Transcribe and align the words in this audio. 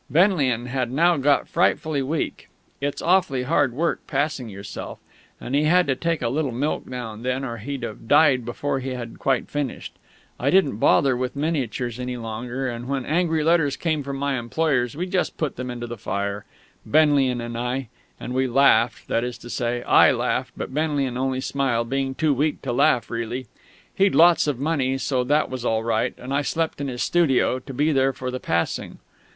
Benlian 0.11 0.65
had 0.65 0.91
now 0.91 1.15
got 1.17 1.47
frightfully 1.47 2.01
weak; 2.01 2.49
it's 2.81 3.03
awfully 3.03 3.43
hard 3.43 3.71
work, 3.71 3.99
passing 4.07 4.49
yourself. 4.49 4.97
And 5.39 5.53
he 5.53 5.65
had 5.65 5.85
to 5.85 5.95
take 5.95 6.23
a 6.23 6.27
little 6.29 6.51
milk 6.51 6.87
now 6.87 7.13
and 7.13 7.23
then 7.23 7.45
or 7.45 7.57
he'd 7.57 7.83
have 7.83 8.07
died 8.07 8.43
before 8.43 8.79
he 8.79 8.95
had 8.95 9.19
quite 9.19 9.47
finished. 9.47 9.93
I 10.39 10.49
didn't 10.49 10.77
bother 10.77 11.15
with 11.15 11.35
miniatures 11.35 11.99
any 11.99 12.17
longer, 12.17 12.67
and 12.67 12.87
when 12.87 13.05
angry 13.05 13.43
letters 13.43 13.77
came 13.77 14.01
from 14.01 14.17
my 14.17 14.39
employers 14.39 14.97
we 14.97 15.05
just 15.05 15.37
put 15.37 15.55
them 15.55 15.69
into 15.69 15.85
the 15.85 15.99
fire, 15.99 16.45
Benlian 16.83 17.39
and 17.39 17.55
I, 17.55 17.89
and 18.19 18.33
we 18.33 18.47
laughed 18.47 19.07
that 19.07 19.23
is 19.23 19.37
to 19.37 19.51
say, 19.51 19.83
I 19.83 20.11
laughed, 20.11 20.53
but 20.57 20.73
Benlian 20.73 21.15
only 21.15 21.41
smiled, 21.41 21.91
being 21.91 22.15
too 22.15 22.33
weak 22.33 22.63
to 22.63 22.73
laugh 22.73 23.11
really. 23.11 23.45
He'd 23.93 24.15
lots 24.15 24.47
of 24.47 24.57
money, 24.57 24.97
so 24.97 25.23
that 25.25 25.51
was 25.51 25.63
all 25.63 25.83
right; 25.83 26.15
and 26.17 26.33
I 26.33 26.41
slept 26.41 26.81
in 26.81 26.87
his 26.87 27.03
studio, 27.03 27.59
to 27.59 27.71
be 27.71 27.91
there 27.91 28.13
for 28.13 28.31
the 28.31 28.39
passing. 28.39 28.97